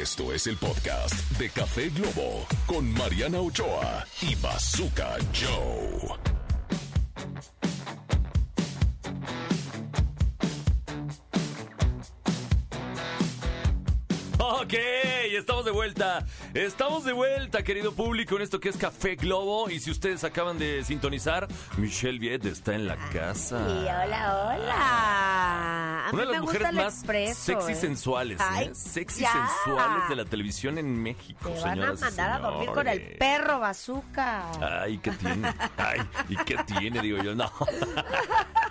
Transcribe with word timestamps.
Esto 0.00 0.32
es 0.32 0.46
el 0.46 0.56
podcast 0.56 1.12
de 1.38 1.50
Café 1.50 1.90
Globo 1.90 2.46
con 2.66 2.90
Mariana 2.94 3.40
Ochoa 3.40 4.06
y 4.22 4.34
Bazooka 4.36 5.18
Joe. 5.34 6.16
Ok, 14.38 14.72
estamos 15.36 15.66
de 15.66 15.70
vuelta. 15.72 16.24
Estamos 16.54 17.04
de 17.04 17.12
vuelta, 17.12 17.62
querido 17.62 17.92
público, 17.92 18.36
en 18.36 18.42
esto 18.42 18.60
que 18.60 18.70
es 18.70 18.78
Café 18.78 19.16
Globo. 19.16 19.68
Y 19.68 19.78
si 19.78 19.90
ustedes 19.90 20.24
acaban 20.24 20.58
de 20.58 20.82
sintonizar, 20.84 21.48
Michelle 21.76 22.18
Viet 22.18 22.46
está 22.46 22.74
en 22.74 22.86
la 22.86 22.96
casa. 23.10 23.60
Y 23.68 23.82
hola, 23.82 24.54
hola. 24.56 25.81
Una 26.12 26.24
de 26.26 26.32
las 26.32 26.40
mujeres 26.42 26.72
más 26.72 26.94
expreso, 26.94 27.42
sexy 27.42 27.72
¿eh? 27.72 27.74
sensuales, 27.74 28.40
Ay, 28.40 28.66
¿eh? 28.66 28.74
Sexy 28.74 29.22
ya. 29.22 29.32
sensuales 29.32 30.08
de 30.08 30.16
la 30.16 30.24
televisión 30.24 30.78
en 30.78 31.02
México, 31.02 31.50
Te 31.50 31.60
van 31.60 31.82
a 31.82 31.92
mandar 31.94 32.30
a 32.32 32.38
dormir 32.38 32.70
con 32.70 32.86
el 32.86 33.16
perro 33.18 33.58
bazooka. 33.60 34.82
Ay, 34.82 34.98
¿qué 34.98 35.10
tiene? 35.12 35.54
Ay, 35.76 36.00
¿y 36.28 36.36
qué 36.36 36.56
tiene? 36.66 37.00
Digo 37.00 37.22
yo, 37.22 37.34
no. 37.34 37.50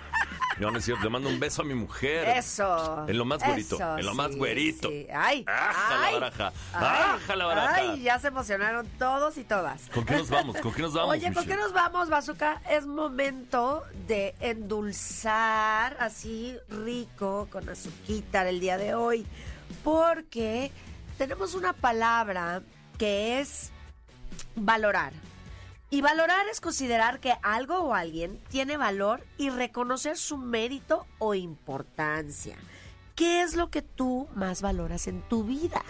No, 0.58 0.70
no 0.70 0.78
es 0.78 0.84
cierto, 0.84 1.04
le 1.04 1.10
mando 1.10 1.28
un 1.28 1.40
beso 1.40 1.62
a 1.62 1.64
mi 1.64 1.74
mujer. 1.74 2.28
Eso. 2.36 3.06
En 3.08 3.16
lo 3.18 3.24
más 3.24 3.42
güerito, 3.44 3.76
Eso, 3.76 3.98
en 3.98 4.06
lo 4.06 4.14
más 4.14 4.32
sí, 4.32 4.38
güerito. 4.38 4.88
sí. 4.88 5.06
Ay. 5.14 5.44
Aja 5.46 5.98
la 6.00 6.10
baraja, 6.18 6.52
ay, 6.72 7.16
aja 7.16 7.36
la 7.36 7.44
baraja. 7.46 7.74
Ay, 7.74 8.02
ya 8.02 8.18
se 8.18 8.28
emocionaron 8.28 8.86
todos 8.98 9.38
y 9.38 9.44
todas. 9.44 9.88
¿Con 9.92 10.04
qué 10.04 10.16
nos 10.16 10.28
vamos? 10.30 10.56
¿Con 10.58 10.72
qué 10.74 10.82
nos 10.82 10.94
vamos, 10.94 11.10
Oye, 11.16 11.32
¿con 11.32 11.44
qué 11.46 11.56
nos 11.56 11.72
vamos, 11.72 12.08
Bazooka? 12.10 12.60
Es 12.70 12.86
momento 12.86 13.82
de 14.06 14.34
endulzar 14.40 15.96
así 16.00 16.56
rico 16.68 17.48
con 17.50 17.68
azuquita 17.68 18.48
el 18.48 18.60
día 18.60 18.76
de 18.78 18.94
hoy. 18.94 19.26
Porque 19.82 20.70
tenemos 21.18 21.54
una 21.54 21.72
palabra 21.72 22.62
que 22.98 23.40
es 23.40 23.70
valorar. 24.54 25.12
Y 25.92 26.00
valorar 26.00 26.48
es 26.48 26.62
considerar 26.62 27.20
que 27.20 27.34
algo 27.42 27.80
o 27.80 27.92
alguien 27.92 28.40
tiene 28.48 28.78
valor 28.78 29.26
y 29.36 29.50
reconocer 29.50 30.16
su 30.16 30.38
mérito 30.38 31.06
o 31.18 31.34
importancia. 31.34 32.56
¿Qué 33.14 33.42
es 33.42 33.56
lo 33.56 33.68
que 33.68 33.82
tú 33.82 34.26
más 34.34 34.62
valoras 34.62 35.06
en 35.06 35.20
tu 35.20 35.44
vida? 35.44 35.82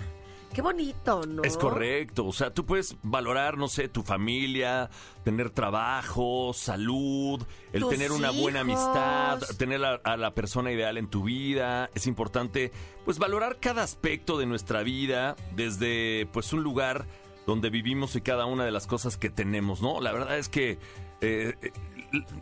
Qué 0.52 0.60
bonito, 0.60 1.24
¿no? 1.24 1.44
Es 1.44 1.56
correcto, 1.56 2.26
o 2.26 2.32
sea, 2.32 2.52
tú 2.52 2.66
puedes 2.66 2.96
valorar, 3.04 3.56
no 3.56 3.68
sé, 3.68 3.88
tu 3.88 4.02
familia, 4.02 4.90
tener 5.22 5.50
trabajo, 5.50 6.52
salud, 6.52 7.40
el 7.72 7.82
Tus 7.82 7.90
tener 7.90 8.10
una 8.10 8.32
buena 8.32 8.60
amistad, 8.60 9.40
tener 9.56 9.84
a, 9.84 10.00
a 10.02 10.16
la 10.16 10.34
persona 10.34 10.72
ideal 10.72 10.98
en 10.98 11.06
tu 11.06 11.22
vida. 11.22 11.90
Es 11.94 12.08
importante, 12.08 12.72
pues, 13.04 13.20
valorar 13.20 13.58
cada 13.60 13.84
aspecto 13.84 14.36
de 14.36 14.46
nuestra 14.46 14.82
vida 14.82 15.36
desde, 15.54 16.26
pues, 16.32 16.52
un 16.52 16.64
lugar 16.64 17.06
donde 17.46 17.70
vivimos 17.70 18.14
y 18.16 18.20
cada 18.20 18.46
una 18.46 18.64
de 18.64 18.70
las 18.70 18.86
cosas 18.86 19.16
que 19.16 19.30
tenemos, 19.30 19.82
¿no? 19.82 20.00
La 20.00 20.12
verdad 20.12 20.38
es 20.38 20.48
que 20.48 20.78
eh, 21.20 21.54
eh, 21.62 21.72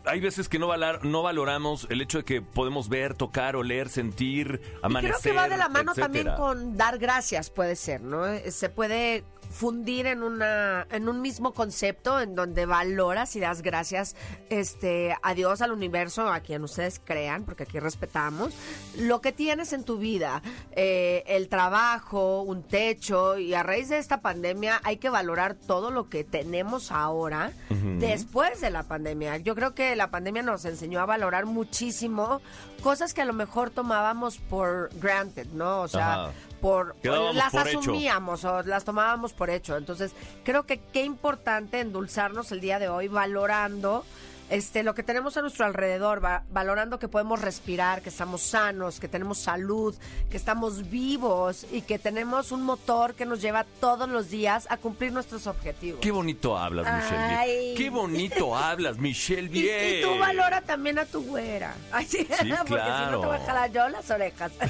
hay 0.05 0.19
veces 0.19 0.49
que 0.49 0.59
no, 0.59 0.67
valar- 0.67 1.03
no 1.03 1.21
valoramos 1.23 1.87
el 1.89 2.01
hecho 2.01 2.19
de 2.19 2.23
que 2.25 2.41
podemos 2.41 2.89
ver, 2.89 3.13
tocar, 3.15 3.55
oler, 3.55 3.89
sentir, 3.89 4.61
Y 4.63 4.77
amanecer. 4.85 5.17
creo 5.21 5.33
que 5.33 5.37
va 5.37 5.47
de 5.49 5.57
la 5.57 5.69
mano 5.69 5.93
también 5.93 6.27
con 6.35 6.77
dar 6.77 6.97
gracias, 6.97 7.49
puede 7.49 7.75
ser, 7.75 8.01
¿no? 8.01 8.27
Eh, 8.27 8.51
Se 8.51 8.69
puede 8.69 9.23
fundir 9.51 10.07
en 10.07 10.23
una 10.23 10.87
en 10.89 11.09
un 11.09 11.21
mismo 11.21 11.53
concepto 11.53 12.19
en 12.19 12.35
donde 12.35 12.65
valoras 12.65 13.35
y 13.35 13.39
das 13.39 13.61
gracias 13.61 14.15
este 14.49 15.15
a 15.21 15.33
Dios 15.33 15.61
al 15.61 15.71
universo 15.71 16.29
a 16.29 16.39
quien 16.39 16.63
ustedes 16.63 16.99
crean 17.03 17.43
porque 17.43 17.63
aquí 17.63 17.79
respetamos 17.79 18.53
lo 18.97 19.21
que 19.21 19.31
tienes 19.31 19.73
en 19.73 19.83
tu 19.83 19.97
vida 19.97 20.41
eh, 20.71 21.23
el 21.27 21.49
trabajo 21.49 22.41
un 22.41 22.63
techo 22.63 23.37
y 23.37 23.53
a 23.53 23.63
raíz 23.63 23.89
de 23.89 23.97
esta 23.97 24.21
pandemia 24.21 24.81
hay 24.83 24.97
que 24.97 25.09
valorar 25.09 25.55
todo 25.55 25.91
lo 25.91 26.09
que 26.09 26.23
tenemos 26.23 26.91
ahora 26.91 27.51
después 27.99 28.61
de 28.61 28.69
la 28.69 28.83
pandemia. 28.83 29.37
Yo 29.37 29.55
creo 29.55 29.73
que 29.73 29.95
la 29.95 30.11
pandemia 30.11 30.41
nos 30.43 30.65
enseñó 30.65 30.99
a 30.99 31.05
valorar 31.05 31.45
muchísimo 31.45 32.41
cosas 32.83 33.13
que 33.13 33.21
a 33.21 33.25
lo 33.25 33.33
mejor 33.33 33.69
tomábamos 33.69 34.37
por 34.37 34.89
granted 34.95 35.47
no 35.53 35.81
o 35.81 35.87
sea 35.87 36.13
Ajá. 36.13 36.31
Por 36.61 36.95
las 37.03 37.51
por 37.51 37.67
hecho. 37.67 37.79
asumíamos 37.79 38.45
o 38.45 38.61
las 38.63 38.85
tomábamos 38.85 39.33
por 39.33 39.49
hecho. 39.49 39.75
Entonces, 39.75 40.13
creo 40.43 40.65
que 40.65 40.79
qué 40.93 41.03
importante 41.03 41.79
endulzarnos 41.79 42.51
el 42.51 42.61
día 42.61 42.79
de 42.79 42.87
hoy 42.87 43.07
valorando 43.07 44.05
este 44.51 44.83
lo 44.83 44.93
que 44.93 45.01
tenemos 45.03 45.37
a 45.37 45.41
nuestro 45.41 45.65
alrededor, 45.65 46.23
va- 46.23 46.43
valorando 46.51 46.99
que 46.99 47.07
podemos 47.07 47.41
respirar, 47.41 48.01
que 48.01 48.09
estamos 48.09 48.41
sanos, 48.41 48.99
que 48.99 49.07
tenemos 49.07 49.37
salud, 49.39 49.95
que 50.29 50.37
estamos 50.37 50.89
vivos 50.89 51.65
y 51.71 51.81
que 51.81 51.97
tenemos 51.97 52.51
un 52.51 52.61
motor 52.61 53.15
que 53.15 53.25
nos 53.25 53.41
lleva 53.41 53.65
todos 53.79 54.07
los 54.09 54.29
días 54.29 54.67
a 54.69 54.77
cumplir 54.77 55.11
nuestros 55.13 55.47
objetivos. 55.47 55.99
Qué 56.01 56.11
bonito 56.11 56.57
hablas, 56.57 56.85
Michelle 57.03 57.23
Ay. 57.35 57.73
Qué 57.77 57.89
bonito 57.89 58.55
hablas, 58.57 58.97
Michelle 58.97 59.47
Y, 59.47 59.61
Viet. 59.61 59.99
y 59.99 60.03
tú 60.03 60.17
valora 60.19 60.61
también 60.61 60.99
a 60.99 61.05
tu 61.05 61.23
güera. 61.23 61.73
Ay, 61.91 62.05
sí, 62.05 62.17
porque 62.29 62.43
si 62.43 62.49
no 62.49 62.65
claro. 62.65 63.19
te 63.21 63.25
voy 63.27 63.35
a 63.37 63.39
jalar 63.45 63.71
yo 63.71 63.89
las 63.89 64.09
orejas. 64.11 64.51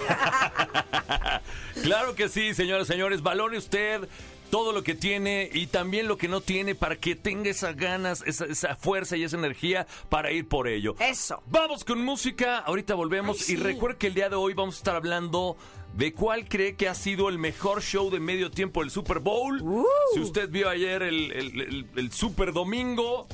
Claro 1.84 2.16
que 2.16 2.30
sí, 2.30 2.54
señoras 2.54 2.88
y 2.88 2.92
señores. 2.92 3.22
Valore 3.24 3.58
usted 3.58 4.08
todo 4.52 4.72
lo 4.74 4.84
que 4.84 4.94
tiene 4.94 5.50
y 5.52 5.66
también 5.68 6.08
lo 6.08 6.18
que 6.18 6.28
no 6.28 6.42
tiene 6.42 6.76
para 6.76 6.98
que 6.98 7.16
tenga 7.16 7.50
esas 7.50 7.76
ganas, 7.76 8.24
esa, 8.28 8.46
esa 8.46 8.76
fuerza 8.76 9.18
y 9.18 9.24
esa 9.24 9.38
energía 9.38 9.88
para 10.10 10.32
ir 10.32 10.48
por 10.48 10.68
ello. 10.68 10.96
Eso. 11.00 11.42
Vamos 11.48 11.84
con 11.84 12.04
música, 12.06 12.60
ahorita 12.60 12.94
volvemos 12.94 13.38
Ay, 13.40 13.44
sí. 13.46 13.54
y 13.54 13.56
recuerde 13.56 13.98
que 13.98 14.08
el 14.08 14.14
día 14.14 14.30
de 14.30 14.36
hoy 14.36 14.54
vamos 14.54 14.76
a 14.76 14.78
estar 14.78 14.96
hablando 14.96 15.58
de 15.96 16.14
cuál 16.14 16.48
cree 16.48 16.76
que 16.76 16.88
ha 16.88 16.96
sido 16.96 17.28
el 17.30 17.38
mejor 17.38 17.82
show 17.82 18.10
de 18.12 18.20
medio 18.20 18.52
tiempo 18.52 18.82
del 18.82 18.92
Super 18.92 19.20
Bowl. 19.20 19.62
Uh. 19.62 19.86
Si 20.14 20.20
usted 20.20 20.50
vio 20.50 20.70
ayer 20.70 21.02
el, 21.02 21.32
el- 21.32 21.62
el- 21.62 21.86
el 21.96 22.12
Super 22.12 22.54
Domingo. 22.54 23.28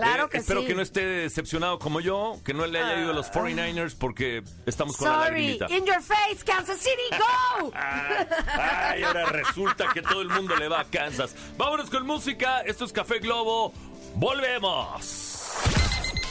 Claro 0.00 0.26
eh, 0.26 0.28
que 0.30 0.38
espero 0.38 0.60
sí. 0.62 0.66
que 0.68 0.74
no 0.74 0.82
esté 0.82 1.04
decepcionado 1.04 1.78
como 1.78 2.00
yo, 2.00 2.38
que 2.44 2.54
no 2.54 2.66
le 2.66 2.80
haya 2.80 3.00
ido 3.00 3.10
a 3.10 3.14
los 3.14 3.30
49ers 3.30 3.94
porque 3.98 4.42
estamos 4.66 4.96
con 4.96 5.08
la 5.08 5.24
Sorry, 5.26 5.58
lagrimita. 5.58 5.66
in 5.76 5.84
your 5.86 6.00
face, 6.02 6.44
Kansas 6.44 6.78
City, 6.78 7.02
go! 7.18 7.72
Ay, 7.76 9.02
ahora 9.02 9.26
resulta 9.26 9.88
que 9.92 10.02
todo 10.02 10.22
el 10.22 10.28
mundo 10.28 10.56
le 10.56 10.68
va 10.68 10.80
a 10.80 10.84
Kansas. 10.84 11.34
Vámonos 11.56 11.90
con 11.90 12.06
música. 12.06 12.60
Esto 12.60 12.84
es 12.84 12.92
Café 12.92 13.18
Globo. 13.18 13.72
Volvemos. 14.14 15.48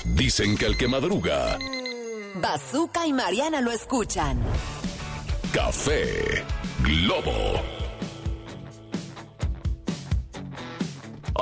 Dicen 0.06 0.58
que 0.58 0.66
el 0.66 0.78
que 0.78 0.88
madruga, 0.88 1.58
Bazooka 2.36 3.06
y 3.06 3.14
Mariana 3.14 3.62
lo 3.62 3.72
escuchan. 3.72 4.42
Café 5.54 6.44
Globo. 6.84 7.81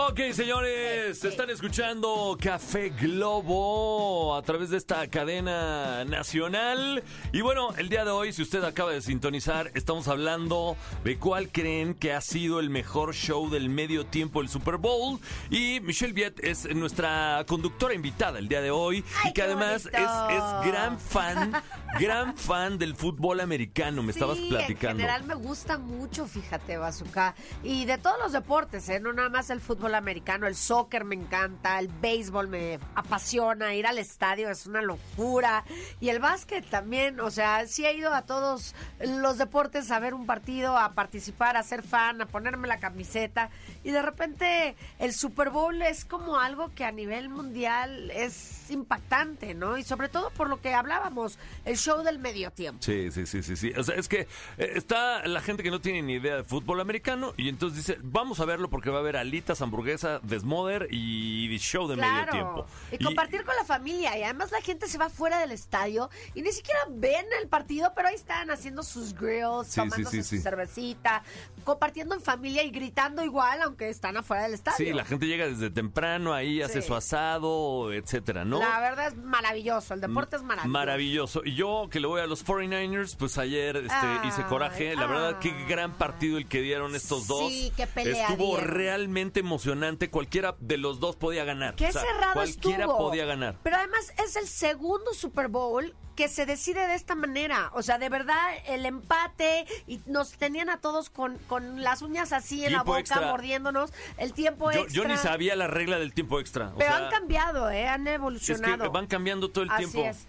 Ok, 0.10 0.22
señores, 0.34 1.24
están 1.24 1.52
escuchando 1.52 2.36
Café 2.42 2.90
Globo 2.90 4.36
a 4.36 4.42
través 4.42 4.72
de 4.72 4.78
esta 4.78 5.08
cadena 5.08 6.04
nacional. 6.04 7.04
Y 7.32 7.42
bueno, 7.42 7.76
el 7.78 7.90
día 7.90 8.04
de 8.06 8.10
hoy, 8.10 8.34
si 8.34 8.42
usted 8.42 8.64
acaba 8.64 8.92
de 8.92 9.04
sintonizar, 9.04 9.70
estamos 9.76 10.08
hablando 10.08 10.76
de 11.04 11.20
cuál 11.20 11.50
creen 11.52 11.94
que 11.94 12.12
ha 12.12 12.22
sido 12.22 12.60
el 12.60 12.72
mejor 12.72 13.14
show 13.14 13.52
del 13.52 13.70
medio 13.70 14.04
tiempo 14.04 14.40
del 14.40 14.50
Super 14.50 14.78
Bowl. 14.78 15.20
Y 15.52 15.80
Michelle 15.82 16.14
Viet 16.14 16.44
es 16.44 16.68
nuestra 16.74 17.46
conductora 17.48 17.94
invitada 17.94 18.40
el 18.40 18.48
día 18.48 18.62
de 18.62 18.72
hoy. 18.72 19.06
Ay, 19.24 19.30
y 19.30 19.34
que 19.34 19.44
además 19.44 19.86
es, 19.86 20.66
gran 20.66 21.00
fan, 21.00 21.54
gran 22.00 22.36
fan 22.36 22.80
del 22.80 22.96
fútbol 22.96 23.42
americano. 23.42 24.02
Me 24.02 24.12
estabas 24.12 24.40
platicando. 24.40 25.04
En 25.04 25.08
general 25.08 25.24
me 25.26 25.36
gusta 25.36 25.78
mucho, 25.78 26.26
fíjate, 26.26 26.78
Bazooka. 26.78 27.36
Y 27.62 27.86
de 27.86 28.00
todos 28.00 28.18
los 28.18 28.32
deportes, 28.32 28.90
¿eh? 28.90 29.00
No 29.00 29.14
nada 29.14 29.30
más 29.30 29.52
el 29.52 29.62
fútbol 29.62 29.94
americano, 29.94 29.99
el 30.08 30.56
soccer 30.56 31.04
me 31.04 31.16
encanta, 31.16 31.78
el 31.80 31.88
béisbol 31.88 32.48
me 32.48 32.80
apasiona, 32.96 33.74
ir 33.76 33.86
al 33.86 33.98
estadio 33.98 34.50
es 34.50 34.66
una 34.66 34.82
locura. 34.82 35.64
Y 36.00 36.10
el 36.10 36.20
básquet 36.20 36.66
también, 36.70 37.20
o 37.20 37.30
sea, 37.30 37.68
sí 37.68 37.86
he 37.86 37.94
ido 37.94 38.14
a 38.14 38.24
todos 38.24 38.76
los 39.00 39.38
deportes 39.38 39.92
a 39.92 40.00
ver 40.00 40.14
un 40.14 40.26
partido, 40.26 40.78
a 40.78 40.94
participar, 40.94 41.58
a 41.58 41.64
ser 41.64 41.84
fan, 41.84 42.22
a 42.22 42.26
ponerme 42.26 42.68
la 42.68 42.80
camiseta. 42.80 43.50
Y 43.84 43.92
de 43.92 44.02
repente 44.02 44.76
el 45.00 45.14
Super 45.14 45.50
Bowl 45.50 45.82
es 45.82 46.06
como 46.06 46.40
algo 46.40 46.72
que 46.74 46.86
a 46.86 46.92
nivel 46.92 47.30
mundial 47.30 48.12
es 48.12 48.72
impactante, 48.72 49.54
¿no? 49.54 49.78
Y 49.78 49.84
sobre 49.84 50.10
todo 50.10 50.30
por 50.32 50.50
lo 50.50 50.62
que 50.62 50.74
hablábamos, 50.74 51.38
el 51.66 51.78
show 51.78 52.04
del 52.04 52.20
medio 52.20 52.52
tiempo. 52.52 52.82
Sí, 52.82 53.12
sí, 53.12 53.26
sí, 53.26 53.44
sí, 53.44 53.56
sí. 53.56 53.74
O 53.78 53.84
sea, 53.84 53.96
es 53.96 54.08
que 54.08 54.22
eh, 54.58 54.74
está 54.76 55.28
la 55.28 55.42
gente 55.42 55.64
que 55.64 55.72
no 55.72 55.82
tiene 55.82 56.02
ni 56.02 56.14
idea 56.14 56.38
de 56.38 56.44
fútbol 56.44 56.80
americano 56.80 57.34
y 57.38 57.50
entonces 57.50 57.86
dice, 57.86 58.00
vamos 58.02 58.40
a 58.40 58.46
verlo 58.46 58.70
porque 58.70 58.90
va 58.90 58.98
a 58.98 59.00
haber 59.00 59.18
alitas, 59.18 59.62
hamburguesas 59.62 59.79
hamburguesa, 59.80 60.20
desmoder 60.24 60.88
y 60.92 61.58
show 61.60 61.88
de 61.88 61.96
medio 61.96 62.28
tiempo. 62.32 62.66
Y 62.92 63.04
compartir 63.04 63.44
con 63.44 63.56
la 63.56 63.66
familia. 63.66 64.18
Y 64.18 64.24
además 64.24 64.52
la 64.52 64.62
gente 64.62 64.88
se 64.88 64.98
va 64.98 65.10
fuera 65.10 65.40
del 65.40 65.52
estadio 65.52 66.10
y 66.34 66.42
ni 66.42 66.52
siquiera 66.52 66.80
ven 66.90 67.26
el 67.42 67.48
partido, 67.48 67.92
pero 67.96 68.08
ahí 68.10 68.16
están 68.16 68.52
haciendo 68.52 68.84
sus 68.84 69.14
grills, 69.14 69.68
Sí, 69.68 69.76
tomándose 69.82 70.24
sí, 70.24 70.38
su 70.38 70.44
cervecita, 70.44 71.24
compartiendo 71.64 72.16
en 72.16 72.22
familia 72.22 72.64
y 72.64 72.72
gritando 72.72 73.24
igual, 73.24 73.62
aunque 73.62 73.90
están 73.90 74.18
afuera 74.18 74.44
del 74.44 74.54
estadio. 74.54 74.78
Sí, 74.78 74.94
la 74.94 75.06
gente 75.06 75.28
llega 75.28 75.48
desde 75.48 75.70
temprano 75.70 76.34
ahí, 76.34 76.62
hace 76.62 76.82
su 76.82 76.96
asado, 76.96 77.92
etcétera, 77.94 78.46
¿no? 78.46 78.60
La 78.60 78.80
verdad 78.80 79.08
es 79.08 79.18
maravilloso. 79.18 79.94
El 79.94 80.02
deporte 80.02 80.36
es 80.36 80.44
maravilloso. 80.44 80.70
Maravilloso. 80.72 81.42
Y 81.46 81.56
yo 81.56 81.88
que 81.90 82.00
le 82.00 82.08
voy 82.08 82.22
a 82.22 82.28
los 82.28 82.46
49ers, 82.46 83.16
pues 83.18 83.38
ayer 83.38 83.78
este, 83.78 84.28
hice 84.28 84.44
coraje. 84.44 84.96
La 84.96 85.06
verdad, 85.08 85.40
qué 85.40 85.52
ay. 85.52 85.66
gran 85.68 85.94
partido 85.94 86.38
el 86.38 86.48
que 86.48 86.62
dieron 86.62 86.96
estos 86.96 87.28
dos. 87.28 87.50
Sí, 87.52 87.72
qué 87.76 87.88
pelea 87.88 88.30
Estuvo 88.30 88.58
dieron. 88.58 88.68
realmente 88.76 89.40
emocionante. 89.40 89.69
Cualquiera 90.10 90.56
de 90.60 90.78
los 90.78 91.00
dos 91.00 91.16
podía 91.16 91.44
ganar. 91.44 91.76
Qué 91.76 91.88
O 91.88 91.92
sea, 91.92 92.02
cerrado 92.02 92.34
Cualquiera 92.34 92.84
estuvo. 92.86 92.98
podía 92.98 93.26
ganar. 93.26 93.56
Pero 93.64 93.76
además 93.78 94.14
es 94.24 94.36
el 94.36 94.48
segundo 94.48 95.14
Super 95.14 95.48
Bowl 95.48 95.96
que 96.16 96.28
se 96.28 96.46
decide 96.46 96.86
de 96.86 96.96
esta 96.96 97.16
manera. 97.16 97.72
O 97.74 97.82
sea, 97.82 97.98
de 97.98 98.10
verdad, 98.10 98.38
el 98.68 98.86
empate 98.86 99.66
y 99.88 100.02
nos 100.06 100.34
tenían 100.34 100.70
a 100.70 100.78
todos 100.82 101.10
con, 101.10 101.38
con 101.48 101.82
las 101.82 102.02
uñas 102.02 102.34
así 102.34 102.66
en 102.66 102.74
la 102.74 102.84
boca, 102.84 103.00
extra. 103.00 103.22
mordiéndonos. 103.32 103.92
El 104.18 104.34
tiempo 104.34 104.72
Yo, 104.72 104.82
extra. 104.82 105.04
yo 105.04 105.08
ni 105.08 105.16
sabía 105.18 105.56
la 105.56 105.68
regla 105.68 105.98
del 105.98 106.14
tiempo 106.14 106.40
extra. 106.42 106.70
O 106.70 106.78
Pero 106.78 106.92
sea, 106.92 107.06
han 107.06 107.12
cambiado, 107.12 107.70
¿eh? 107.70 107.88
Han 107.88 108.06
es 108.08 108.16
evolucionado. 108.16 108.84
que 108.84 108.90
van 108.90 109.08
cambiando 109.08 109.50
todo 109.50 109.64
el 109.64 109.72
Así 109.72 109.86
tiempo. 109.86 110.10
es. 110.10 110.26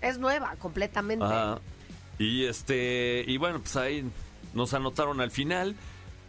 Es 0.00 0.18
nueva, 0.18 0.56
completamente. 0.58 1.24
Y 2.18 2.44
este, 2.46 3.24
y 3.26 3.36
bueno, 3.36 3.60
pues 3.60 3.76
ahí 3.76 4.04
nos 4.54 4.74
anotaron 4.74 5.20
al 5.20 5.30
final. 5.30 5.76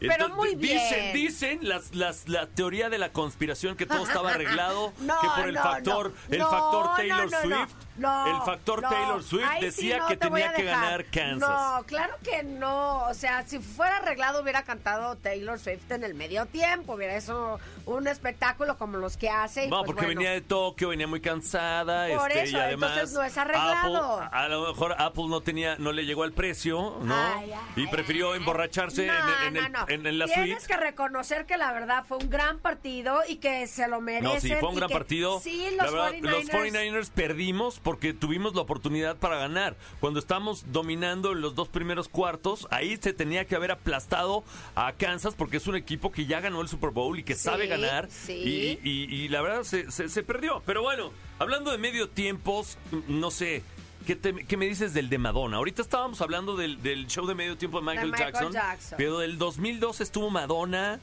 Pero 0.07 0.25
Entonces, 0.25 0.35
muy 0.37 0.55
Dicen, 0.55 0.99
bien. 1.01 1.13
dicen 1.13 1.59
las, 1.67 1.95
las, 1.95 2.27
la 2.29 2.47
teoría 2.47 2.89
de 2.89 2.97
la 2.97 3.11
conspiración 3.11 3.75
que 3.75 3.85
todo 3.85 4.03
estaba 4.03 4.31
arreglado, 4.33 4.93
No, 4.99 5.19
que 5.21 5.27
por 5.35 5.47
el 5.47 5.55
no, 5.55 5.61
factor, 5.63 6.13
no. 6.29 6.35
el 6.35 6.41
factor 6.41 6.95
Taylor 6.95 7.31
no, 7.31 7.37
no. 7.37 7.41
Swift, 7.41 7.75
No, 7.97 8.27
el 8.37 8.41
factor. 8.45 8.81
Taylor 8.81 9.23
Swift 9.23 9.49
decía 9.61 10.05
que 10.07 10.17
te 10.17 10.27
tenía 10.27 10.53
que 10.53 10.63
ganar 10.63 11.05
Kansas. 11.05 11.49
No, 11.49 11.83
claro 11.85 12.13
que 12.23 12.43
no. 12.43 13.03
O 13.07 13.13
sea, 13.13 13.43
si 13.47 13.59
fuera 13.59 13.97
arreglado 13.97 14.41
hubiera 14.41 14.63
cantado 14.63 15.15
Taylor 15.17 15.59
Swift 15.59 15.89
en 15.91 16.03
el 16.03 16.13
medio 16.13 16.45
tiempo. 16.47 16.93
Hubiera 16.93 17.15
eso 17.15 17.59
un 17.85 18.07
espectáculo 18.07 18.77
como 18.77 18.97
los 18.97 19.17
que 19.17 19.29
hace. 19.29 19.65
y 19.65 19.69
No, 19.69 19.77
pues 19.79 19.87
porque 19.87 20.05
bueno. 20.05 20.19
venía 20.19 20.31
de 20.33 20.41
Tokio, 20.41 20.89
venía 20.89 21.07
muy 21.07 21.21
cansada, 21.21 22.07
Por 22.17 22.31
este, 22.31 22.43
eso, 22.43 22.57
y 22.57 22.59
además 22.59 22.91
entonces 22.93 23.15
no 23.17 23.23
es 23.23 23.37
arreglado. 23.37 24.19
Apple, 24.21 24.29
a 24.39 24.47
lo 24.49 24.67
mejor 24.67 24.95
Apple 24.97 25.25
no 25.27 25.41
tenía, 25.41 25.75
no 25.77 25.91
le 25.91 26.05
llegó 26.05 26.23
al 26.23 26.33
precio, 26.33 26.97
¿no? 27.01 27.15
Ay, 27.15 27.51
ay, 27.53 27.83
y 27.83 27.87
prefirió 27.87 28.35
emborracharse 28.35 29.07
en, 29.07 29.13
en 29.47 29.57
el-. 29.57 29.73
En- 29.93 30.05
en 30.07 30.17
la 30.19 30.25
Tienes 30.25 30.59
suite. 30.63 30.67
que 30.73 30.77
reconocer 30.79 31.45
que 31.45 31.57
la 31.57 31.71
verdad 31.71 32.03
fue 32.07 32.17
un 32.17 32.29
gran 32.29 32.59
partido 32.59 33.19
y 33.27 33.37
que 33.37 33.67
se 33.67 33.87
lo 33.87 34.01
merecen. 34.01 34.33
No, 34.33 34.39
sí, 34.39 34.53
fue 34.59 34.69
un 34.69 34.75
gran 34.75 34.89
que 34.89 34.93
partido. 34.93 35.39
Sí, 35.41 35.65
La 35.77 35.83
los 35.85 35.93
verdad, 35.93 36.11
49ers. 36.13 36.31
los 36.31 36.49
49ers 36.49 37.09
perdimos 37.11 37.79
porque 37.79 38.13
tuvimos 38.13 38.55
la 38.55 38.61
oportunidad 38.61 39.17
para 39.17 39.37
ganar. 39.37 39.75
Cuando 39.99 40.19
estábamos 40.19 40.65
dominando 40.71 41.33
los 41.33 41.55
dos 41.55 41.67
primeros 41.69 42.09
cuartos, 42.09 42.67
ahí 42.71 42.97
se 43.01 43.13
tenía 43.13 43.45
que 43.45 43.55
haber 43.55 43.71
aplastado 43.71 44.43
a 44.75 44.91
Kansas 44.93 45.35
porque 45.35 45.57
es 45.57 45.67
un 45.67 45.75
equipo 45.75 46.11
que 46.11 46.25
ya 46.25 46.39
ganó 46.41 46.61
el 46.61 46.67
Super 46.67 46.89
Bowl 46.91 47.17
y 47.19 47.23
que 47.23 47.35
Sí, 47.35 47.41
sabe 47.43 47.67
ganar. 47.67 48.09
sí. 48.09 48.79
Y, 48.83 48.89
y- 48.89 49.13
y 49.23 49.27
la 49.29 49.41
verdad 49.41 49.63
se, 49.63 49.91
se- 49.91 50.09
se 50.09 50.23
perdió. 50.23 50.61
Pero 50.65 50.81
bueno, 50.81 51.11
hablando 51.39 51.71
de 51.71 51.77
medio 51.77 52.09
tiempos, 52.09 52.77
no 53.07 53.31
sé. 53.31 53.63
¿Qué, 54.05 54.15
te- 54.15 54.45
qué 54.45 54.57
me 54.57 54.67
dices 54.67 54.93
del 54.93 55.09
de 55.09 55.17
Madonna? 55.17 55.57
Ahorita 55.57 55.81
estábamos 55.81 56.21
hablando 56.21 56.55
del, 56.55 56.81
del 56.83 57.07
show 57.07 57.25
de 57.25 57.35
medio 57.35 57.57
tiempo 57.57 57.79
de 57.79 57.85
Michael, 57.85 58.11
Michael 58.11 58.33
Jackson, 58.33 58.53
Jackson. 58.53 58.97
Pero 58.97 59.19
del 59.19 59.37
2002 59.37 60.01
estuvo 60.01 60.29
Madonna. 60.29 60.99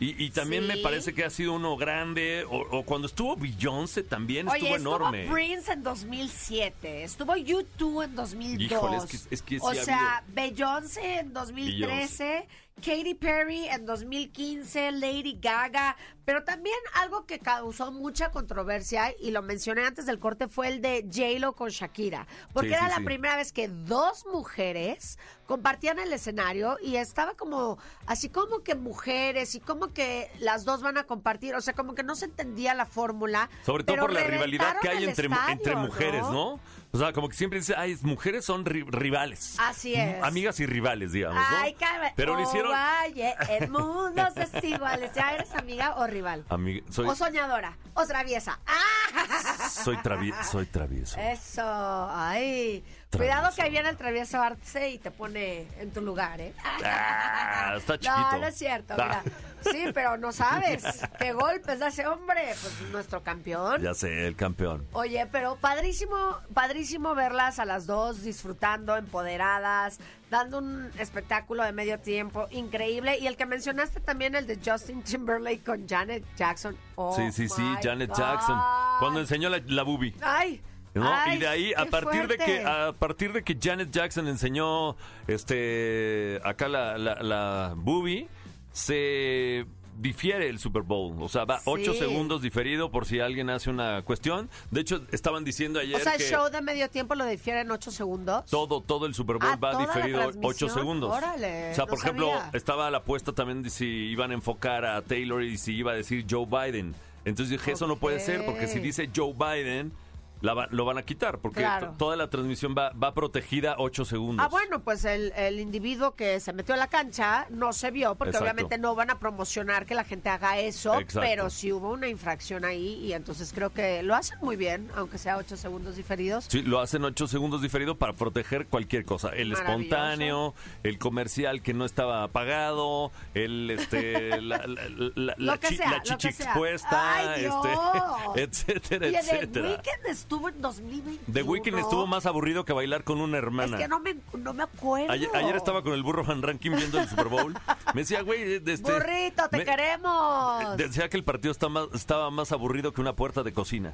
Y, 0.00 0.22
y 0.24 0.30
también 0.30 0.66
me 0.66 0.76
parece 0.78 1.14
que 1.14 1.24
ha 1.24 1.30
sido 1.30 1.52
uno 1.52 1.76
grande. 1.76 2.44
O, 2.50 2.58
o 2.78 2.82
cuando 2.84 3.06
estuvo 3.06 3.36
Beyoncé 3.36 4.02
también 4.02 4.48
Oye, 4.48 4.58
estuvo 4.58 4.76
enorme. 4.76 5.20
estuvo 5.22 5.34
Prince 5.36 5.72
en 5.72 5.82
2007, 5.84 7.04
estuvo 7.04 7.36
YouTube 7.36 8.02
en 8.02 8.14
2002. 8.16 8.60
Híjole, 8.72 8.96
es 8.96 9.04
que- 9.06 9.34
es 9.34 9.42
que 9.42 9.54
sí 9.60 9.64
o 9.64 9.68
ha 9.70 9.74
sea, 9.76 10.24
Beyoncé 10.28 11.20
en 11.20 11.32
2013, 11.32 12.46
Katy 12.82 13.14
Perry 13.14 13.66
en 13.68 13.86
2015, 13.86 14.92
Lady 14.92 15.38
Gaga, 15.40 15.96
pero 16.24 16.44
también 16.44 16.76
algo 16.94 17.24
que 17.24 17.38
causó 17.38 17.92
mucha 17.92 18.30
controversia 18.30 19.14
y 19.18 19.30
lo 19.30 19.42
mencioné 19.42 19.86
antes 19.86 20.06
del 20.06 20.18
corte 20.18 20.48
fue 20.48 20.68
el 20.68 20.82
de 20.82 21.02
J-Lo 21.10 21.54
con 21.54 21.70
Shakira, 21.70 22.26
porque 22.52 22.70
Sí, 22.70 22.74
era 22.74 22.84
sí, 22.86 22.90
la 22.90 22.96
sí. 22.98 23.04
primera 23.04 23.36
vez 23.36 23.52
que 23.52 23.68
dos 23.68 24.26
mujeres 24.26 25.18
compartían 25.46 25.98
el 25.98 26.12
escenario 26.12 26.76
y 26.82 26.96
estaba 26.96 27.34
como 27.34 27.78
así 28.06 28.28
como 28.28 28.62
que 28.62 28.74
mujeres 28.74 29.54
y 29.54 29.60
como 29.60 29.92
que 29.94 30.30
las 30.40 30.64
dos 30.64 30.82
van 30.82 30.98
a 30.98 31.04
compartir, 31.04 31.54
o 31.54 31.60
sea, 31.60 31.74
como 31.74 31.94
que 31.94 32.02
no 32.02 32.16
se 32.16 32.26
entendía 32.26 32.74
la 32.74 32.86
fórmula. 32.86 33.48
Sobre 33.64 33.84
todo 33.84 33.96
por 33.98 34.12
la 34.12 34.24
rivalidad 34.24 34.76
que 34.82 34.88
hay 34.90 35.04
el 35.04 35.10
entre, 35.10 35.28
estadio, 35.28 35.52
entre 35.52 35.76
mujeres, 35.76 36.22
¿no? 36.22 36.60
O 36.94 36.96
sea, 36.98 37.12
como 37.12 37.28
que 37.28 37.34
siempre 37.34 37.58
dice, 37.58 37.74
ay, 37.76 37.98
mujeres 38.02 38.44
son 38.44 38.64
ri- 38.64 38.86
rivales. 38.88 39.56
Así 39.58 39.94
es. 39.94 40.22
Amigas 40.22 40.60
y 40.60 40.66
rivales, 40.66 41.10
digamos, 41.10 41.42
¿no? 41.50 41.56
Ay, 41.58 41.74
cabe- 41.74 42.12
Pero 42.14 42.34
lo 42.34 42.38
oh, 42.38 42.42
hicieron... 42.42 42.70
Valle, 42.70 43.34
en 43.48 43.72
mundos 43.72 44.32
desiguales. 44.36 45.10
¿Ya 45.12 45.34
eres 45.34 45.52
amiga 45.56 45.96
o 45.96 46.06
rival? 46.06 46.44
Amiga, 46.48 46.86
soy, 46.90 47.08
O 47.08 47.16
soñadora, 47.16 47.76
o 47.94 48.06
traviesa. 48.06 48.60
¡Ah! 48.64 49.53
Soy, 49.70 49.96
travi- 49.98 50.34
soy 50.44 50.66
travieso. 50.66 51.18
Eso, 51.18 51.62
ay. 52.10 52.84
Cuidado 53.10 53.54
que 53.54 53.62
ahí 53.62 53.70
viene 53.70 53.88
el 53.90 53.96
travieso 53.96 54.42
Arce 54.42 54.90
y 54.90 54.98
te 54.98 55.12
pone 55.12 55.68
en 55.78 55.92
tu 55.92 56.00
lugar, 56.00 56.40
¿eh? 56.40 56.52
Ah, 56.84 57.74
está 57.76 57.94
chiquito. 57.96 58.16
No, 58.32 58.38
no 58.38 58.46
es 58.48 58.56
cierto, 58.56 58.94
mira. 58.94 59.22
Sí, 59.60 59.84
pero 59.94 60.16
no 60.18 60.32
sabes 60.32 60.82
qué 61.18 61.32
golpes 61.32 61.78
da 61.78 61.88
ese 61.88 62.06
hombre. 62.08 62.54
Pues 62.60 62.80
nuestro 62.90 63.22
campeón. 63.22 63.80
Ya 63.80 63.94
sé, 63.94 64.26
el 64.26 64.34
campeón. 64.36 64.84
Oye, 64.92 65.26
pero 65.30 65.54
padrísimo, 65.56 66.36
padrísimo 66.52 67.14
verlas 67.14 67.60
a 67.60 67.64
las 67.64 67.86
dos 67.86 68.22
disfrutando, 68.22 68.96
empoderadas, 68.96 70.00
dando 70.30 70.58
un 70.58 70.90
espectáculo 70.98 71.62
de 71.64 71.72
medio 71.72 71.98
tiempo 72.00 72.46
increíble. 72.50 73.18
Y 73.18 73.26
el 73.26 73.36
que 73.36 73.46
mencionaste 73.46 74.00
también, 74.00 74.34
el 74.34 74.46
de 74.46 74.58
Justin 74.64 75.02
Timberlake 75.02 75.62
con 75.64 75.88
Janet 75.88 76.24
Jackson. 76.36 76.76
Oh, 76.96 77.14
sí, 77.14 77.30
sí, 77.32 77.48
sí, 77.48 77.62
Janet 77.82 78.10
God. 78.10 78.18
Jackson. 78.18 78.58
Cuando 78.98 79.20
enseñó 79.20 79.48
la, 79.48 79.60
la 79.66 79.82
boobie. 79.82 80.14
Ay. 80.20 80.60
¿no? 80.94 81.12
ay, 81.12 81.36
y 81.36 81.40
de 81.40 81.48
ahí, 81.48 81.72
a 81.76 81.86
partir 81.86 82.28
de 82.28 82.38
que, 82.38 82.64
a 82.64 82.92
partir 82.92 83.32
de 83.32 83.42
que 83.42 83.58
Janet 83.60 83.90
Jackson 83.90 84.28
enseñó 84.28 84.96
este 85.26 86.40
acá 86.44 86.68
la, 86.68 86.96
la, 86.98 87.22
la 87.22 87.74
boobie, 87.76 88.28
se 88.72 89.66
difiere 89.96 90.48
el 90.48 90.58
Super 90.58 90.82
Bowl. 90.82 91.22
O 91.22 91.28
sea, 91.28 91.44
va 91.44 91.58
Sí. 91.58 91.64
ocho 91.66 91.94
segundos 91.94 92.42
diferido 92.42 92.90
por 92.90 93.06
si 93.06 93.20
alguien 93.20 93.50
hace 93.50 93.70
una 93.70 94.02
cuestión. 94.02 94.48
De 94.70 94.80
hecho, 94.80 95.02
estaban 95.12 95.44
diciendo 95.44 95.78
ayer 95.80 95.96
O 95.96 95.98
sea, 96.00 96.14
el 96.14 96.18
que 96.18 96.24
show 96.30 96.50
de 96.50 96.60
medio 96.60 96.88
tiempo 96.90 97.14
lo 97.14 97.24
difiere 97.26 97.60
en 97.60 97.70
ocho 97.70 97.90
segundos. 97.90 98.44
todo, 98.50 98.80
todo 98.80 99.06
el 99.06 99.14
Super 99.14 99.36
Bowl 99.38 99.50
Ah, 99.52 99.56
va 99.56 99.72
¿toda 99.72 99.86
la 99.86 99.92
diferido 99.94 100.30
ocho 100.42 100.68
segundos. 100.68 101.10
Órale, 101.16 101.70
o 101.72 101.74
sea, 101.74 101.84
no 101.84 101.90
por 101.90 101.98
ejemplo, 101.98 102.26
sabía. 102.32 102.50
estaba 102.54 102.90
la 102.90 102.98
apuesta 102.98 103.32
también 103.32 103.62
de 103.62 103.70
si 103.70 103.86
iban 103.86 104.30
a 104.30 104.34
enfocar 104.34 104.84
a 104.84 105.02
Taylor 105.02 105.42
y 105.42 105.56
si 105.58 105.74
iba 105.74 105.92
a 105.92 105.94
decir 105.94 106.24
Joe 106.28 106.46
Biden. 106.46 106.94
Entonces 107.24 107.50
dije, 107.58 107.72
eso 107.72 107.86
no 107.86 107.96
puede 107.96 108.20
ser, 108.20 108.44
porque 108.44 108.66
si 108.66 108.80
dice 108.80 109.08
Joe 109.14 109.32
Biden, 109.32 109.92
la 110.40 110.68
lo 110.70 110.84
van 110.84 110.98
a 110.98 111.02
quitar, 111.02 111.38
porque 111.38 111.60
Claro. 111.60 111.94
toda 111.98 112.16
la 112.16 112.28
transmisión 112.28 112.74
va, 112.76 112.90
va 112.90 113.14
protegida 113.14 113.76
ocho 113.78 114.04
segundos. 114.04 114.44
Ah, 114.44 114.48
bueno, 114.48 114.80
pues 114.80 115.04
el, 115.06 115.32
el 115.36 115.58
individuo 115.58 116.14
que 116.14 116.38
se 116.40 116.52
metió 116.52 116.74
a 116.74 116.78
la 116.78 116.88
cancha 116.88 117.46
no 117.50 117.72
se 117.72 117.90
vio, 117.90 118.14
porque 118.14 118.30
Exacto. 118.30 118.44
obviamente 118.44 118.76
no 118.78 118.94
van 118.94 119.10
a 119.10 119.18
promocionar 119.18 119.86
que 119.86 119.94
la 119.94 120.04
gente 120.04 120.28
haga 120.28 120.58
eso, 120.58 120.94
Exacto. 121.00 121.20
pero 121.20 121.48
sí 121.50 121.72
hubo 121.72 121.90
una 121.90 122.08
infracción 122.08 122.64
ahí 122.64 122.94
y 123.04 123.14
entonces 123.14 123.52
creo 123.54 123.70
que 123.70 124.02
lo 124.02 124.14
hacen 124.14 124.38
muy 124.42 124.56
bien, 124.56 124.90
aunque 124.96 125.16
sea 125.18 125.38
ocho 125.38 125.56
segundos 125.56 125.96
diferidos. 125.96 126.44
Sí, 126.48 126.62
lo 126.62 126.80
hacen 126.80 127.04
ocho 127.04 127.26
segundos 127.26 127.62
diferido 127.62 127.96
para 127.96 128.12
proteger 128.12 128.66
cualquier 128.66 129.04
cosa. 129.06 129.30
El 129.30 129.52
espontáneo, 129.52 130.54
el 130.82 130.98
comercial 130.98 131.62
que 131.62 131.72
no 131.74 131.84
estaba 131.84 132.28
pagado, 132.28 133.12
el 133.34 133.70
este 133.70 134.40
la, 134.42 134.58
la, 134.66 134.88
la- 135.14 135.34
la 135.38 135.58
chi- 135.60 135.76
sea, 135.76 136.02
chichi 136.02 136.28
expuesta, 136.28 137.16
¡Ay, 137.34 137.44
este, 137.46 138.42
etcétera, 138.42 139.08
Y 139.08 139.14
etcétera. 139.16 139.82
Estuvo 140.24 140.48
en 140.48 140.60
2021. 140.62 141.18
The 141.32 141.42
Weeknd 141.42 141.78
estuvo 141.78 142.06
más 142.06 142.24
aburrido 142.24 142.64
que 142.64 142.72
bailar 142.72 143.04
con 143.04 143.20
una 143.20 143.36
Es 143.36 143.42
hermana. 143.44 143.76
que 143.76 143.86
no 143.88 144.00
me, 144.00 144.16
no 144.38 144.54
me 144.54 144.62
acuerdo. 144.62 145.12
Ayer, 145.12 145.28
ayer 145.34 145.54
estaba 145.54 145.82
con 145.82 145.92
el 145.92 146.02
burro 146.02 146.24
Van 146.24 146.40
Rankin 146.40 146.74
viendo 146.76 146.98
el 146.98 147.06
Super 147.08 147.28
Bowl. 147.28 147.54
Me 147.94 148.00
decía, 148.00 148.22
güey, 148.22 148.54
este, 148.54 148.76
Burrito, 148.78 149.48
te 149.50 149.58
me- 149.58 149.64
queremos. 149.66 150.76
Decía 150.78 151.10
que 151.10 151.18
el 151.18 151.24
partido 151.24 151.52
está 151.52 151.68
más- 151.68 151.88
estaba 151.92 152.30
más 152.30 152.52
aburrido 152.52 152.92
que 152.92 153.02
una 153.02 153.12
puerta 153.14 153.42
de 153.42 153.52
cocina. 153.52 153.92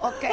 Ok. 0.00 0.24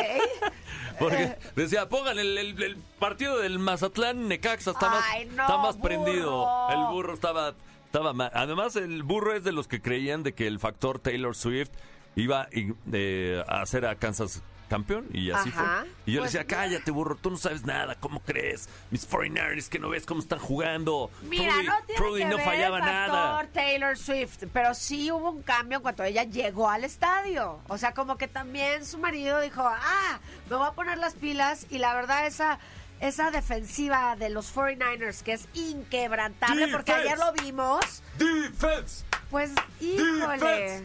Porque 0.99 1.35
decía, 1.55 1.89
pongan 1.89 2.19
el, 2.19 2.37
el- 2.37 2.61
el 2.61 2.77
partido 2.99 3.39
del 3.39 3.57
Mazatlán 3.57 4.27
Necaxa, 4.27 4.71
está 4.71 4.89
más, 4.89 5.03
Ay, 5.09 5.25
no, 5.25 5.41
está 5.43 5.57
más 5.57 5.77
burro. 5.77 5.83
prendido. 5.87 6.69
El 6.69 6.93
burro 6.93 7.13
estaba, 7.15 7.55
estaba 7.85 8.13
ma- 8.13 8.29
Además, 8.35 8.75
el 8.75 9.01
burro 9.01 9.33
es 9.33 9.43
de 9.43 9.51
los 9.51 9.67
que 9.67 9.81
creían 9.81 10.21
de 10.21 10.33
que 10.33 10.45
el 10.45 10.59
factor 10.59 10.99
Taylor 10.99 11.35
Swift 11.35 11.71
iba 12.15 12.47
eh, 12.51 13.43
a 13.47 13.61
hacer 13.61 13.87
a 13.87 13.95
Kansas 13.95 14.43
campeón 14.69 15.07
y 15.13 15.29
así 15.31 15.49
Ajá. 15.49 15.81
fue. 15.81 15.89
Y 16.05 16.11
yo 16.13 16.21
Pues, 16.21 16.33
le 16.33 16.39
decía, 16.39 16.47
cállate, 16.57 16.91
burro, 16.91 17.15
tú 17.15 17.29
no 17.31 17.37
sabes 17.37 17.65
nada, 17.65 17.95
¿cómo 17.99 18.19
crees? 18.21 18.67
Mis 18.91 19.07
49ers 19.09 19.69
que 19.69 19.79
no 19.79 19.89
ves 19.89 20.05
cómo 20.05 20.19
están 20.21 20.39
jugando. 20.39 21.11
Mira, 21.23 21.55
no 21.63 21.75
tiene 21.85 21.95
Trudy 21.95 22.19
que 22.21 22.25
no 22.29 22.37
ver 22.37 22.45
fallaba 22.45 22.77
el 22.77 22.83
factor 22.83 23.13
nada. 23.15 23.47
Taylor 23.53 23.97
Swift, 23.97 24.43
pero 24.51 24.73
sí 24.73 25.11
hubo 25.11 25.31
un 25.31 25.43
cambio 25.43 25.77
en 25.77 25.81
cuanto 25.83 26.03
ella 26.03 26.23
llegó 26.23 26.69
al 26.69 26.83
estadio. 26.83 27.59
O 27.67 27.77
sea, 27.77 27.93
como 27.93 28.17
que 28.17 28.27
también 28.27 28.85
su 28.85 28.97
marido 28.97 29.39
dijo, 29.41 29.61
ah, 29.63 30.19
me 30.49 30.55
voy 30.55 30.67
a 30.67 30.71
poner 30.71 30.97
las 30.97 31.13
pilas 31.13 31.67
y 31.69 31.77
la 31.77 31.93
verdad 31.95 32.25
esa 32.25 32.59
esa 32.99 33.31
defensiva 33.31 34.15
de 34.15 34.29
los 34.29 34.55
49ers 34.55 35.23
que 35.23 35.33
es 35.33 35.47
inquebrantable 35.53 36.69
porque 36.69 36.93
ayer 36.93 37.17
lo 37.17 37.33
vimos, 37.33 38.01
Defense. 38.17 39.03
pues 39.29 39.51
híjole. 39.81 40.37
Defense. 40.37 40.83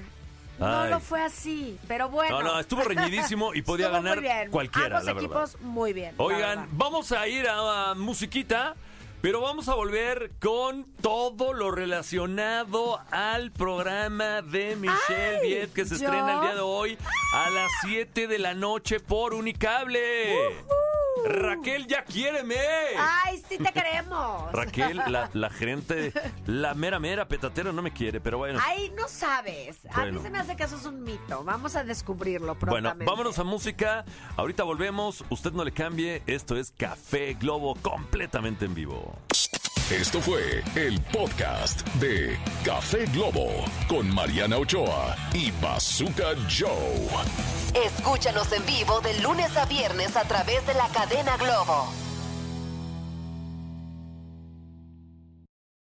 No 0.59 0.81
Ay. 0.83 0.91
lo 0.91 1.00
fue 1.00 1.23
así, 1.23 1.79
pero 1.87 2.09
bueno. 2.09 2.41
No, 2.43 2.53
no, 2.55 2.59
estuvo 2.61 2.83
reñidísimo 2.83 3.55
y 3.55 3.62
podía 3.62 3.87
Estuvo 3.87 4.00
muy 4.03 4.09
ganar 4.11 4.21
bien. 4.23 4.50
cualquiera, 4.50 4.87
Ambos 4.99 5.05
la 5.05 5.12
verdad. 5.12 5.25
equipos 5.45 5.61
muy 5.62 5.93
bien. 5.93 6.15
la 6.19 6.25
Oigan, 6.25 6.41
verdad. 6.61 6.67
vamos 6.73 7.12
a 7.12 7.29
ir 7.29 7.49
a, 7.49 7.91
a 7.91 7.95
musiquita, 7.95 8.75
pero 9.21 9.41
vamos 9.41 9.69
a 9.69 9.75
volver 9.75 10.33
con 10.41 10.85
todo 11.00 11.53
lo 11.53 11.71
relacionado 11.71 13.00
al 13.11 13.50
programa 13.53 14.43
de 14.43 14.75
Michelle 14.77 15.38
Ay, 15.43 15.49
Viet 15.49 15.73
que 15.73 15.85
se 15.85 15.97
¿yo? 15.97 16.05
estrena 16.07 16.35
el 16.35 16.41
día 16.41 16.55
de 16.55 16.61
hoy 16.61 16.99
a 17.35 17.50
las 17.50 17.71
7 17.83 18.27
de 18.27 18.38
la 18.38 18.55
noche 18.55 19.00
por 19.00 19.35
Unicable. 19.35 20.35
Raquel, 21.26 21.87
ya 21.87 22.04
quiéreme. 22.04 22.56
Ay, 22.98 23.42
sí 23.48 23.58
te 23.58 23.72
queremos. 23.72 24.50
Raquel, 24.52 24.96
la, 25.08 25.30
la 25.34 25.50
gerente, 25.50 26.12
la 26.46 26.75
mera 26.75 26.98
mera 26.98 27.26
petatera 27.28 27.72
no 27.72 27.82
me 27.82 27.92
quiere, 27.92 28.20
pero 28.20 28.38
bueno. 28.38 28.58
Ay, 28.64 28.92
no 28.96 29.08
sabes. 29.08 29.78
A 29.90 30.00
Bueno. 30.02 30.18
mí 30.18 30.25
se 30.25 30.30
me 30.30 30.38
hace 30.38 30.56
que 30.56 30.64
eso 30.64 30.76
es 30.76 30.84
un 30.87 31.02
mito. 31.02 31.42
Vamos 31.44 31.76
a 31.76 31.84
descubrirlo 31.84 32.54
Bueno, 32.54 32.58
prontamente. 32.72 33.04
vámonos 33.04 33.38
a 33.38 33.44
música. 33.44 34.04
Ahorita 34.37 34.62
volvemos. 34.64 35.25
Usted 35.30 35.52
no 35.52 35.64
le 35.64 35.72
cambie. 35.72 36.22
Esto 36.26 36.56
es 36.56 36.72
Café 36.76 37.34
Globo 37.34 37.75
completamente 37.82 38.64
en 38.64 38.75
vivo. 38.75 39.16
Esto 39.90 40.20
fue 40.20 40.62
el 40.76 41.00
podcast 41.00 41.80
de 41.94 42.38
Café 42.62 43.06
Globo 43.06 43.48
con 43.88 44.12
Mariana 44.14 44.58
Ochoa 44.58 45.16
y 45.32 45.50
Bazooka 45.62 46.34
Joe. 46.48 47.58
Escúchanos 47.75 48.50
en 48.52 48.64
vivo 48.66 49.00
de 49.00 49.18
lunes 49.20 49.56
a 49.56 49.66
viernes 49.66 50.16
a 50.16 50.25
través 50.25 50.66
de 50.66 50.75
la 50.75 50.88
cadena 50.88 51.37
Globo. 51.37 52.08